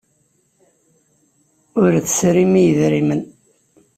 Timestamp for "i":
2.59-2.61